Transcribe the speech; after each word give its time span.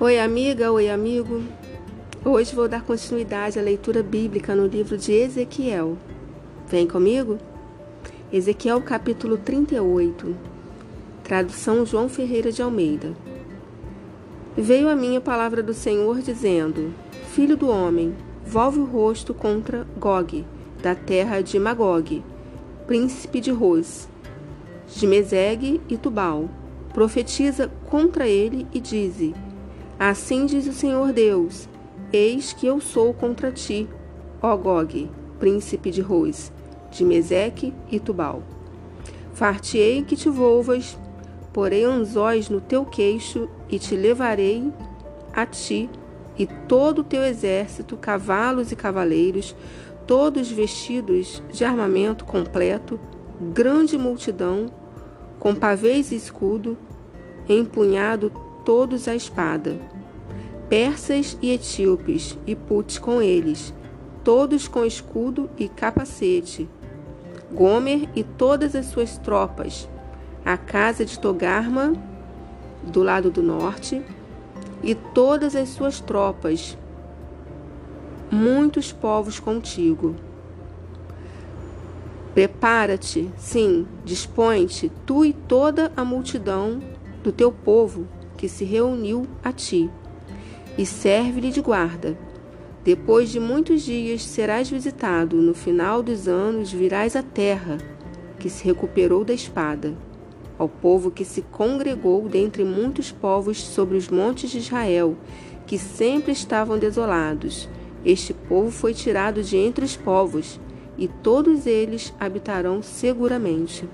Oi, 0.00 0.16
amiga, 0.20 0.70
oi, 0.70 0.88
amigo. 0.88 1.42
Hoje 2.24 2.54
vou 2.54 2.68
dar 2.68 2.84
continuidade 2.84 3.58
à 3.58 3.62
leitura 3.62 4.00
bíblica 4.00 4.54
no 4.54 4.64
livro 4.64 4.96
de 4.96 5.12
Ezequiel. 5.12 5.98
Vem 6.68 6.86
comigo? 6.86 7.36
Ezequiel 8.32 8.80
capítulo 8.80 9.36
38. 9.36 10.36
Tradução 11.24 11.84
João 11.84 12.08
Ferreira 12.08 12.52
de 12.52 12.62
Almeida. 12.62 13.12
Veio 14.56 14.88
a 14.88 14.94
minha 14.94 15.20
palavra 15.20 15.64
do 15.64 15.74
Senhor 15.74 16.20
dizendo: 16.20 16.94
Filho 17.34 17.56
do 17.56 17.68
homem, 17.68 18.14
volve 18.46 18.78
o 18.78 18.84
rosto 18.84 19.34
contra 19.34 19.84
Gog, 19.98 20.46
da 20.80 20.94
terra 20.94 21.40
de 21.40 21.58
Magog, 21.58 22.22
príncipe 22.86 23.40
de 23.40 23.50
Ros, 23.50 24.08
de 24.86 25.08
Meseg 25.08 25.80
e 25.88 25.96
Tubal. 25.96 26.48
Profetiza 26.94 27.68
contra 27.90 28.28
ele 28.28 28.64
e 28.72 28.78
dize: 28.78 29.34
Assim 29.98 30.46
diz 30.46 30.68
o 30.68 30.72
Senhor 30.72 31.12
Deus: 31.12 31.68
Eis 32.12 32.52
que 32.52 32.66
eu 32.66 32.80
sou 32.80 33.12
contra 33.12 33.50
ti, 33.50 33.88
ó 34.40 34.56
Gog, 34.56 35.10
príncipe 35.40 35.90
de 35.90 36.00
Ros, 36.00 36.52
de 36.90 37.04
Meseque 37.04 37.74
e 37.90 37.98
Tubal. 37.98 38.42
Fartei 39.32 40.04
que 40.04 40.14
te 40.14 40.28
volvas, 40.28 40.96
porei 41.52 41.82
anzóis 41.82 42.48
no 42.48 42.60
teu 42.60 42.84
queixo 42.84 43.48
e 43.68 43.76
te 43.76 43.96
levarei 43.96 44.72
a 45.32 45.44
ti 45.44 45.90
e 46.38 46.46
todo 46.46 47.00
o 47.00 47.04
teu 47.04 47.24
exército, 47.24 47.96
cavalos 47.96 48.70
e 48.70 48.76
cavaleiros, 48.76 49.56
todos 50.06 50.48
vestidos 50.48 51.42
de 51.52 51.64
armamento 51.64 52.24
completo, 52.24 53.00
grande 53.52 53.98
multidão, 53.98 54.66
com 55.40 55.54
pavês 55.56 56.12
e 56.12 56.14
escudo, 56.14 56.78
empunhado 57.48 58.32
todos 58.68 59.08
a 59.08 59.16
espada. 59.16 59.78
Persas 60.68 61.38
e 61.40 61.52
etíopes, 61.52 62.36
e 62.46 62.54
puts 62.54 62.98
com 62.98 63.22
eles, 63.22 63.72
todos 64.22 64.68
com 64.68 64.84
escudo 64.84 65.48
e 65.56 65.70
capacete. 65.70 66.68
Gomer 67.50 68.10
e 68.14 68.22
todas 68.22 68.76
as 68.76 68.84
suas 68.84 69.16
tropas, 69.16 69.88
a 70.44 70.58
casa 70.58 71.02
de 71.02 71.18
Togarma, 71.18 71.94
do 72.82 73.02
lado 73.02 73.30
do 73.30 73.42
norte, 73.42 74.02
e 74.82 74.94
todas 74.94 75.56
as 75.56 75.70
suas 75.70 75.98
tropas, 75.98 76.76
muitos 78.30 78.92
povos 78.92 79.40
contigo. 79.40 80.14
Prepara-te, 82.34 83.30
sim, 83.38 83.86
dispõe-te, 84.04 84.92
tu 85.06 85.24
e 85.24 85.32
toda 85.32 85.90
a 85.96 86.04
multidão 86.04 86.82
do 87.22 87.32
teu 87.32 87.50
povo, 87.50 88.06
que 88.38 88.48
se 88.48 88.64
reuniu 88.64 89.26
a 89.44 89.52
ti, 89.52 89.90
e 90.78 90.86
serve-lhe 90.86 91.50
de 91.50 91.60
guarda. 91.60 92.16
Depois 92.84 93.28
de 93.28 93.38
muitos 93.40 93.82
dias 93.82 94.22
serás 94.22 94.70
visitado, 94.70 95.36
no 95.36 95.52
final 95.52 96.02
dos 96.02 96.26
anos 96.28 96.72
virás 96.72 97.16
à 97.16 97.22
terra, 97.22 97.76
que 98.38 98.48
se 98.48 98.64
recuperou 98.64 99.24
da 99.24 99.34
espada, 99.34 99.94
ao 100.56 100.68
povo 100.68 101.10
que 101.10 101.24
se 101.24 101.42
congregou 101.42 102.28
dentre 102.28 102.64
muitos 102.64 103.10
povos 103.10 103.62
sobre 103.62 103.96
os 103.96 104.08
montes 104.08 104.50
de 104.50 104.58
Israel, 104.58 105.16
que 105.66 105.76
sempre 105.76 106.32
estavam 106.32 106.78
desolados. 106.78 107.68
Este 108.04 108.32
povo 108.32 108.70
foi 108.70 108.94
tirado 108.94 109.42
de 109.42 109.56
entre 109.56 109.84
os 109.84 109.96
povos, 109.96 110.60
e 110.96 111.08
todos 111.08 111.66
eles 111.66 112.14
habitarão 112.18 112.82
seguramente. 112.82 113.88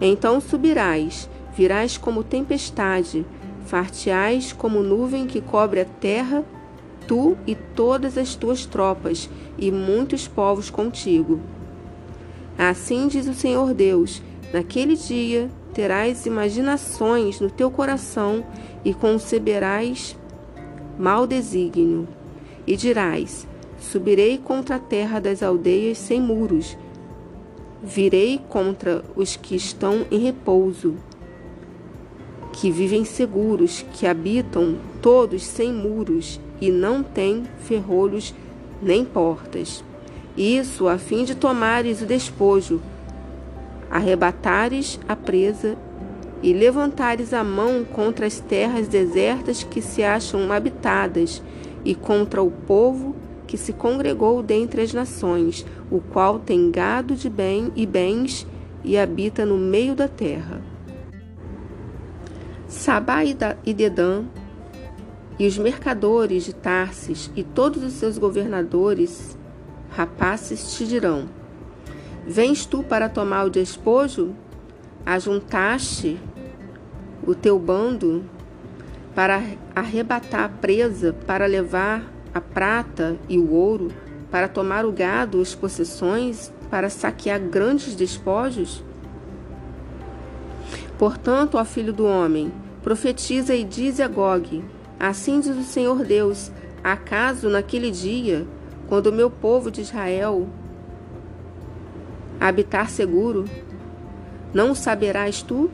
Então 0.00 0.40
subirás 0.40 1.28
Virás 1.54 1.98
como 1.98 2.24
tempestade, 2.24 3.26
farteais 3.66 4.52
como 4.52 4.82
nuvem 4.82 5.26
que 5.26 5.40
cobre 5.40 5.80
a 5.80 5.84
terra, 5.84 6.44
tu 7.06 7.36
e 7.46 7.54
todas 7.54 8.16
as 8.16 8.34
tuas 8.34 8.64
tropas, 8.64 9.28
e 9.58 9.70
muitos 9.70 10.26
povos 10.26 10.70
contigo. 10.70 11.40
Assim 12.56 13.06
diz 13.06 13.28
o 13.28 13.34
Senhor 13.34 13.74
Deus: 13.74 14.22
naquele 14.52 14.96
dia 14.96 15.50
terás 15.74 16.26
imaginações 16.26 17.40
no 17.40 17.50
teu 17.50 17.70
coração 17.70 18.44
e 18.84 18.94
conceberás 18.94 20.16
mau 20.98 21.26
desígnio, 21.26 22.08
e 22.66 22.76
dirás: 22.76 23.46
Subirei 23.78 24.38
contra 24.38 24.76
a 24.76 24.78
terra 24.78 25.20
das 25.20 25.42
aldeias 25.42 25.98
sem 25.98 26.20
muros, 26.20 26.78
virei 27.82 28.40
contra 28.48 29.04
os 29.14 29.36
que 29.36 29.54
estão 29.54 30.06
em 30.10 30.18
repouso 30.18 30.94
que 32.52 32.70
vivem 32.70 33.04
seguros, 33.04 33.84
que 33.94 34.06
habitam 34.06 34.76
todos 35.00 35.44
sem 35.44 35.72
muros 35.72 36.38
e 36.60 36.70
não 36.70 37.02
têm 37.02 37.44
ferrolhos 37.60 38.34
nem 38.80 39.04
portas. 39.04 39.82
Isso 40.36 40.88
a 40.88 40.98
fim 40.98 41.24
de 41.24 41.34
tomares 41.34 42.02
o 42.02 42.06
despojo, 42.06 42.80
arrebatares 43.90 44.98
a 45.08 45.16
presa 45.16 45.76
e 46.42 46.52
levantares 46.52 47.32
a 47.32 47.44
mão 47.44 47.84
contra 47.84 48.26
as 48.26 48.40
terras 48.40 48.88
desertas 48.88 49.62
que 49.62 49.80
se 49.80 50.02
acham 50.02 50.50
habitadas 50.50 51.42
e 51.84 51.94
contra 51.94 52.42
o 52.42 52.50
povo 52.50 53.14
que 53.46 53.56
se 53.56 53.72
congregou 53.72 54.42
dentre 54.42 54.80
as 54.80 54.92
nações, 54.92 55.66
o 55.90 56.00
qual 56.00 56.38
tem 56.38 56.70
gado 56.70 57.14
de 57.14 57.28
bem 57.28 57.70
e 57.76 57.84
bens 57.84 58.46
e 58.82 58.96
habita 58.96 59.44
no 59.44 59.58
meio 59.58 59.94
da 59.94 60.08
terra. 60.08 60.71
Sabá 62.72 63.22
e 63.22 63.74
Dedã, 63.74 64.24
e 65.38 65.46
os 65.46 65.58
mercadores 65.58 66.44
de 66.44 66.54
Tarsis 66.54 67.30
e 67.36 67.44
todos 67.44 67.84
os 67.84 67.92
seus 67.92 68.16
governadores, 68.16 69.36
rapazes, 69.90 70.74
te 70.74 70.86
dirão: 70.86 71.28
Vens 72.26 72.64
tu 72.64 72.82
para 72.82 73.10
tomar 73.10 73.44
o 73.44 73.50
despojo? 73.50 74.34
Ajuntaste 75.04 76.18
o 77.24 77.34
teu 77.34 77.58
bando 77.58 78.24
para 79.14 79.42
arrebatar 79.76 80.44
a 80.44 80.48
presa, 80.48 81.12
para 81.26 81.44
levar 81.44 82.10
a 82.34 82.40
prata 82.40 83.16
e 83.28 83.38
o 83.38 83.52
ouro, 83.52 83.92
para 84.30 84.48
tomar 84.48 84.86
o 84.86 84.92
gado, 84.92 85.42
as 85.42 85.54
possessões, 85.54 86.50
para 86.70 86.88
saquear 86.88 87.38
grandes 87.38 87.94
despojos? 87.94 88.82
Portanto, 91.02 91.58
ó 91.58 91.64
filho 91.64 91.92
do 91.92 92.06
homem, 92.06 92.52
profetiza 92.80 93.56
e 93.56 93.64
diz 93.64 93.98
a 93.98 94.06
Gog: 94.06 94.64
Assim 95.00 95.40
diz 95.40 95.56
o 95.56 95.64
Senhor 95.64 96.04
Deus: 96.04 96.52
Acaso 96.84 97.48
naquele 97.48 97.90
dia, 97.90 98.46
quando 98.88 99.08
o 99.08 99.12
meu 99.12 99.28
povo 99.28 99.68
de 99.68 99.80
Israel 99.80 100.48
habitar 102.38 102.88
seguro, 102.88 103.46
não 104.54 104.76
saberás 104.76 105.42
tu? 105.42 105.68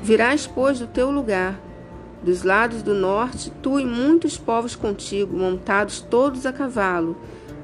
Virás, 0.00 0.46
pois, 0.46 0.78
do 0.78 0.86
teu 0.86 1.10
lugar, 1.10 1.58
dos 2.22 2.44
lados 2.44 2.82
do 2.82 2.94
norte, 2.94 3.50
tu 3.60 3.80
e 3.80 3.84
muitos 3.84 4.38
povos 4.38 4.76
contigo, 4.76 5.36
montados 5.36 6.00
todos 6.00 6.46
a 6.46 6.52
cavalo, 6.52 7.16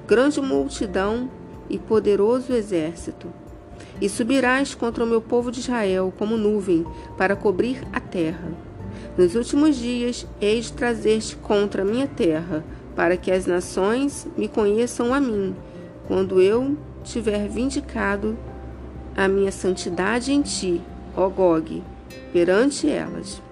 grande 0.09 0.41
multidão 0.41 1.31
e 1.71 1.79
poderoso 1.79 2.53
exército. 2.53 3.42
E 4.01 4.09
subirás 4.09 4.75
contra 4.75 5.05
o 5.05 5.07
meu 5.07 5.21
povo 5.21 5.51
de 5.51 5.61
Israel 5.61 6.13
como 6.19 6.37
nuvem 6.37 6.85
para 7.17 7.37
cobrir 7.37 7.87
a 7.93 8.01
terra. 8.01 8.51
Nos 9.17 9.35
últimos 9.35 9.77
dias 9.77 10.27
hei 10.41 10.61
de 10.61 10.73
trazer-te 10.73 11.37
contra 11.37 11.83
a 11.83 11.85
minha 11.85 12.07
terra, 12.07 12.65
para 12.97 13.17
que 13.17 13.31
as 13.31 13.47
nações 13.47 14.27
me 14.37 14.49
conheçam 14.49 15.15
a 15.15 15.21
mim, 15.21 15.55
quando 16.07 16.41
eu 16.41 16.77
tiver 17.03 17.49
vindicado 17.49 18.37
a 19.17 19.29
minha 19.29 19.53
santidade 19.53 20.33
em 20.33 20.43
ti, 20.43 20.81
ó 21.17 21.29
Gog, 21.29 21.83
perante 22.33 22.89
elas. 22.89 23.43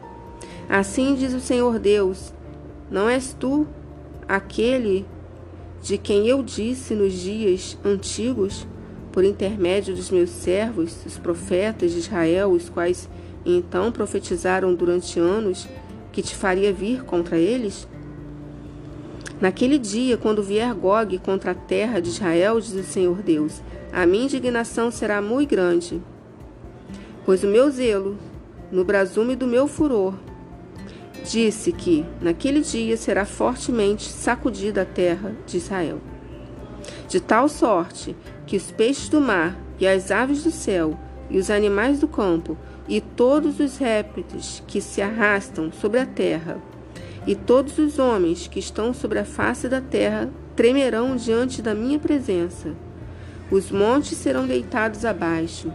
Assim 0.69 1.15
diz 1.15 1.35
o 1.35 1.41
Senhor 1.41 1.79
Deus: 1.79 2.33
Não 2.91 3.09
és 3.09 3.35
tu 3.39 3.67
aquele 4.29 5.07
de 5.83 5.99
quem 5.99 6.29
eu 6.29 6.43
disse 6.43 6.95
nos 6.95 7.13
dias 7.13 7.77
antigos? 7.85 8.67
Por 9.13 9.25
intermédio 9.25 9.95
dos 9.95 10.11
meus 10.11 10.31
servos, 10.31 11.05
os 11.05 11.19
profetas 11.19 11.93
de 11.93 11.99
Israel, 11.99 12.51
os 12.51 12.69
quais 12.69 13.09
então 13.45 13.91
profetizaram 13.91 14.75
durante 14.75 15.19
anos 15.19 15.69
que 16.13 16.23
te 16.23 16.35
faria 16.35 16.73
vir 16.73 17.03
contra 17.05 17.39
eles? 17.39 17.89
Naquele 19.41 19.79
dia, 19.79 20.19
quando 20.19 20.43
vier 20.43 20.73
Gog 20.75 21.19
contra 21.19 21.53
a 21.53 21.55
terra 21.55 21.99
de 22.01 22.11
Israel, 22.11 22.61
diz 22.61 22.75
o 22.75 22.83
Senhor 22.83 23.23
Deus, 23.23 23.63
a 23.93 24.05
minha 24.07 24.25
indignação 24.25 24.91
será 24.91 25.23
muito 25.23 25.51
grande, 25.51 26.01
pois 27.25 27.43
o 27.43 27.47
meu 27.47 27.71
zelo, 27.71 28.19
no 28.71 28.85
brasume 28.85 29.35
do 29.35 29.47
meu 29.47 29.67
furor, 29.67 30.15
disse 31.25 31.73
que 31.73 32.05
naquele 32.21 32.61
dia 32.61 32.97
será 32.97 33.25
fortemente 33.25 34.05
sacudida 34.05 34.83
a 34.83 34.87
terra 34.87 35.35
de 35.47 35.57
Israel. 35.57 35.99
De 37.11 37.19
tal 37.21 37.49
sorte 37.49 38.17
que 38.47 38.57
os 38.57 38.71
peixes 38.71 39.09
do 39.09 39.21
mar 39.21 39.59
e 39.81 39.87
as 39.87 40.13
aves 40.13 40.45
do 40.45 40.51
céu 40.53 40.97
e 41.29 41.39
os 41.39 41.51
animais 41.51 41.99
do 41.99 42.07
campo 42.07 42.57
e 42.89 43.01
todos 43.01 43.59
os 43.59 43.79
répteis 43.79 44.63
que 44.65 44.81
se 44.81 45.03
arrastam 45.03 45.73
sobre 45.73 45.99
a 45.99 46.07
terra 46.07 46.63
e 47.27 47.35
todos 47.35 47.79
os 47.79 47.99
homens 47.99 48.47
que 48.47 48.61
estão 48.61 48.95
sobre 48.95 49.19
a 49.19 49.25
face 49.25 49.69
da 49.69 49.81
terra 49.81 50.31
tremerão 50.55 51.17
diante 51.17 51.61
da 51.61 51.75
minha 51.75 51.99
presença. 51.99 52.77
Os 53.51 53.73
montes 53.73 54.17
serão 54.17 54.47
deitados 54.47 55.05
abaixo, 55.05 55.73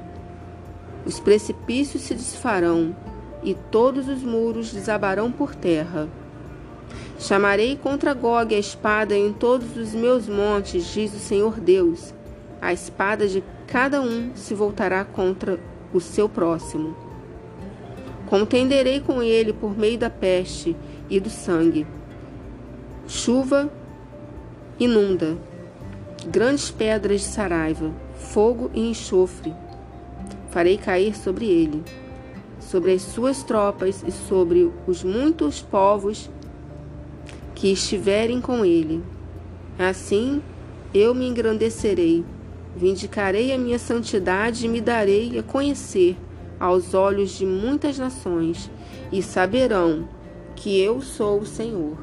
os 1.05 1.19
precipícios 1.19 2.03
se 2.03 2.13
desfarão, 2.13 2.95
e 3.43 3.53
todos 3.53 4.07
os 4.07 4.23
muros 4.23 4.71
desabarão 4.71 5.29
por 5.29 5.53
terra. 5.53 6.07
Chamarei 7.17 7.77
contra 7.77 8.13
Gog 8.13 8.53
a 8.53 8.59
espada 8.59 9.15
em 9.15 9.31
todos 9.31 9.77
os 9.77 9.94
meus 9.94 10.27
montes, 10.27 10.85
diz 10.94 11.13
o 11.13 11.19
Senhor 11.19 11.59
Deus. 11.59 12.13
A 12.62 12.73
espada 12.73 13.27
de 13.27 13.44
cada 13.67 14.01
um 14.01 14.31
se 14.35 14.53
voltará 14.53 15.06
contra 15.06 15.59
o 15.94 16.01
seu 16.01 16.27
próximo. 16.27 16.95
Contenderei 18.27 19.00
com 19.00 19.21
ele 19.21 19.53
por 19.53 19.77
meio 19.77 19.97
da 19.97 20.09
peste 20.09 20.75
e 21.09 21.19
do 21.19 21.29
sangue. 21.29 21.88
Chuva 23.07 23.71
inunda, 24.79 25.38
grandes 26.27 26.69
pedras 26.69 27.21
de 27.21 27.27
saraiva, 27.27 27.91
fogo 28.17 28.69
e 28.73 28.89
enxofre. 28.89 29.53
Farei 30.50 30.77
cair 30.77 31.15
sobre 31.15 31.45
ele, 31.45 31.83
sobre 32.59 32.94
as 32.94 33.03
suas 33.03 33.44
tropas 33.44 34.03
e 34.06 34.12
sobre 34.12 34.71
os 34.88 35.03
muitos 35.03 35.62
povos 35.62 36.29
que 37.55 37.71
estiverem 37.71 38.39
com 38.39 38.63
ele. 38.63 39.01
Assim 39.79 40.41
eu 40.93 41.13
me 41.13 41.27
engrandecerei, 41.27 42.23
vindicarei 42.75 43.51
a 43.53 43.57
minha 43.57 43.79
santidade 43.79 44.65
e 44.65 44.69
me 44.69 44.79
darei 44.79 45.39
a 45.39 45.43
conhecer 45.43 46.15
aos 46.59 46.93
olhos 46.93 47.31
de 47.31 47.45
muitas 47.45 47.97
nações, 47.97 48.71
e 49.11 49.21
saberão 49.21 50.07
que 50.55 50.79
eu 50.79 51.01
sou 51.01 51.41
o 51.41 51.45
Senhor. 51.45 51.97